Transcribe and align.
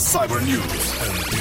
Cyber 0.00 0.40
News. 0.40 0.60
Antena 0.98 1.24
3. 1.30 1.39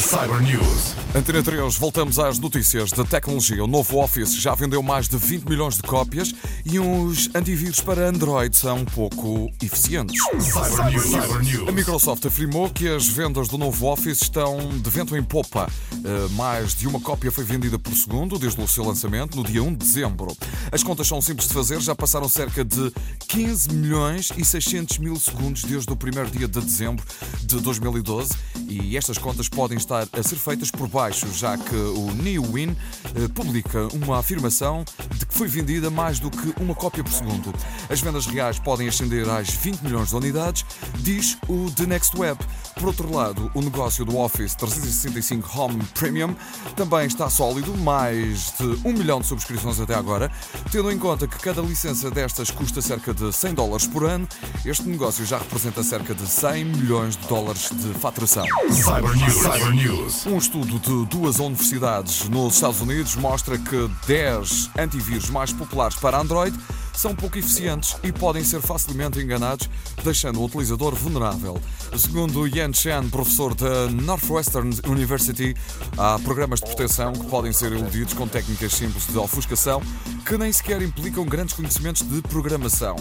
Cyber 0.00 0.40
News. 0.40 0.94
Antena 1.14 1.42
3, 1.42 1.76
voltamos 1.76 2.18
às 2.18 2.38
notícias 2.38 2.90
da 2.92 3.04
tecnologia. 3.04 3.62
O 3.62 3.66
novo 3.66 3.98
Office 3.98 4.34
já 4.34 4.54
vendeu 4.54 4.82
mais 4.82 5.06
de 5.06 5.18
20 5.18 5.44
milhões 5.44 5.76
de 5.76 5.82
cópias 5.82 6.34
e 6.64 6.80
os 6.80 7.28
antivírus 7.34 7.80
para 7.80 8.08
Android 8.08 8.56
são 8.56 8.86
pouco 8.86 9.50
eficientes. 9.62 10.18
Cyber 10.40 10.90
News. 10.90 11.02
Cyber 11.04 11.42
News. 11.42 11.68
A 11.68 11.72
Microsoft 11.72 12.24
afirmou 12.24 12.70
que 12.70 12.88
as 12.88 13.06
vendas 13.06 13.48
do 13.48 13.58
novo 13.58 13.86
Office 13.86 14.22
estão 14.22 14.56
de 14.70 14.88
vento 14.88 15.14
em 15.14 15.22
popa. 15.22 15.70
Uh, 15.92 16.30
mais 16.30 16.74
de 16.74 16.88
uma 16.88 16.98
cópia 16.98 17.30
foi 17.30 17.44
vendida 17.44 17.78
por 17.78 17.94
segundo 17.94 18.38
desde 18.38 18.60
o 18.62 18.66
seu 18.66 18.84
lançamento 18.84 19.36
no 19.36 19.44
dia 19.44 19.62
1 19.62 19.72
de 19.72 19.76
dezembro. 19.76 20.34
As 20.72 20.82
contas 20.82 21.06
são 21.06 21.20
simples 21.20 21.48
de 21.48 21.52
fazer, 21.52 21.78
já 21.80 21.94
passaram 21.94 22.30
cerca 22.30 22.64
de 22.64 22.90
15 23.28 23.68
milhões 23.74 24.32
e 24.38 24.42
600 24.42 24.96
mil 24.96 25.16
segundos 25.16 25.64
desde 25.64 25.92
o 25.92 25.96
primeiro 25.96 26.30
dia 26.30 26.48
de 26.48 26.60
dezembro 26.62 27.04
de 27.42 27.60
2012 27.60 28.32
e 28.68 28.96
estas 28.96 29.18
contas 29.18 29.50
podem 29.50 29.81
estar 29.82 30.08
a 30.12 30.22
ser 30.22 30.36
feitas 30.36 30.70
por 30.70 30.88
baixo, 30.88 31.26
já 31.32 31.56
que 31.58 31.74
o 31.74 32.12
NeoWin 32.14 32.76
eh, 33.14 33.28
publica 33.34 33.88
uma 33.94 34.18
afirmação 34.18 34.84
de 35.16 35.26
que 35.26 35.34
foi 35.34 35.48
vendida 35.48 35.90
mais 35.90 36.18
do 36.18 36.30
que 36.30 36.54
uma 36.60 36.74
cópia 36.74 37.02
por 37.04 37.12
segundo. 37.12 37.52
As 37.90 38.00
vendas 38.00 38.26
reais 38.26 38.58
podem 38.58 38.88
ascender 38.88 39.28
às 39.28 39.50
20 39.50 39.80
milhões 39.80 40.08
de 40.10 40.16
unidades, 40.16 40.64
diz 40.98 41.36
o 41.48 41.70
The 41.72 41.86
Next 41.86 42.16
Web. 42.16 42.38
Por 42.74 42.86
outro 42.86 43.12
lado, 43.14 43.50
o 43.54 43.60
negócio 43.60 44.04
do 44.04 44.16
Office 44.16 44.54
365 44.54 45.58
Home 45.58 45.82
Premium 45.94 46.34
também 46.74 47.06
está 47.06 47.28
sólido, 47.28 47.76
mais 47.78 48.52
de 48.58 48.64
um 48.84 48.92
milhão 48.92 49.20
de 49.20 49.26
subscrições 49.26 49.78
até 49.80 49.94
agora. 49.94 50.30
Tendo 50.70 50.90
em 50.90 50.98
conta 50.98 51.26
que 51.26 51.38
cada 51.38 51.60
licença 51.60 52.10
destas 52.10 52.50
custa 52.50 52.80
cerca 52.80 53.12
de 53.12 53.32
100 53.32 53.54
dólares 53.54 53.86
por 53.86 54.04
ano, 54.04 54.26
este 54.64 54.88
negócio 54.88 55.24
já 55.26 55.38
representa 55.38 55.82
cerca 55.82 56.14
de 56.14 56.26
100 56.26 56.64
milhões 56.64 57.16
de 57.16 57.26
dólares 57.26 57.70
de 57.70 57.92
faturação. 57.94 58.44
Cyber 58.70 59.16
News. 59.16 59.34
Cyber 59.34 59.71
News. 59.72 60.26
Um 60.26 60.36
estudo 60.36 60.78
de 60.78 61.06
duas 61.06 61.38
universidades 61.38 62.28
nos 62.28 62.54
Estados 62.54 62.80
Unidos 62.80 63.16
mostra 63.16 63.56
que 63.56 63.90
10 64.06 64.70
antivírus 64.78 65.30
mais 65.30 65.52
populares 65.52 65.96
para 65.96 66.18
Android 66.18 66.56
são 66.92 67.14
pouco 67.14 67.38
eficientes 67.38 67.96
e 68.02 68.12
podem 68.12 68.44
ser 68.44 68.60
facilmente 68.60 69.18
enganados, 69.18 69.68
deixando 70.04 70.40
o 70.40 70.44
utilizador 70.44 70.94
vulnerável. 70.94 71.60
Segundo 71.96 72.46
Yan 72.46 72.72
Chen, 72.72 73.08
professor 73.10 73.54
da 73.54 73.88
Northwestern 73.90 74.78
University, 74.86 75.54
há 75.96 76.18
programas 76.18 76.60
de 76.60 76.66
proteção 76.66 77.12
que 77.12 77.26
podem 77.26 77.52
ser 77.52 77.72
iludidos 77.72 78.12
com 78.14 78.28
técnicas 78.28 78.72
simples 78.72 79.06
de 79.06 79.16
ofuscação 79.16 79.82
que 80.26 80.36
nem 80.36 80.52
sequer 80.52 80.80
implicam 80.82 81.24
grandes 81.24 81.54
conhecimentos 81.54 82.02
de 82.02 82.22
programação. 82.22 82.96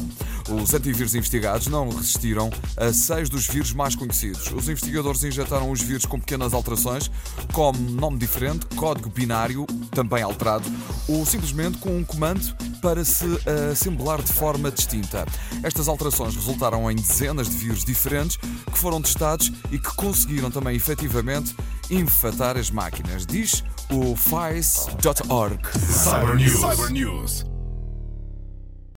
Os 0.52 0.74
antivírus 0.74 1.16
investigados 1.16 1.68
não 1.68 1.90
resistiram 1.90 2.50
a 2.76 2.92
seis 2.92 3.30
dos 3.30 3.48
vírus 3.48 3.72
mais 3.74 3.96
conhecidos. 3.96 4.52
Os 4.52 4.68
investigadores 4.68 5.24
injetaram 5.24 5.72
os 5.72 5.82
vírus 5.82 6.06
com 6.06 6.20
pequenas 6.20 6.54
alterações, 6.54 7.10
como 7.54 7.80
nome 7.80 8.18
diferente, 8.18 8.66
código 8.76 9.10
binário, 9.10 9.66
também 9.92 10.22
alterado, 10.22 10.70
ou 11.08 11.26
simplesmente 11.26 11.78
com 11.78 11.98
um 11.98 12.04
comando 12.04 12.56
para 12.82 13.06
se 13.06 13.26
assemblar 13.72 14.22
de 14.22 14.34
forma 14.34 14.72
distinta. 14.72 15.26
Estas 15.64 15.88
alterações 15.88 16.36
resultaram 16.36 16.90
em 16.92 16.96
dezenas 16.96 17.50
de 17.50 17.56
vírus 17.56 17.86
diferentes 17.86 18.38
que 18.38 18.78
foram 18.78 19.02
testados 19.02 19.52
e 19.72 19.78
que 19.78 19.96
conseguiram 19.96 20.52
também 20.52 20.76
efetivamente 20.76 21.56
infatar 21.90 22.58
as 22.58 22.70
máquinas, 22.72 23.26
diz 23.26 23.64
o 23.90 24.16
FICE.org. 24.16 25.60
Cyber 25.78 26.36
News. 26.36 26.60
Cyber 26.60 26.92
News. 26.92 27.51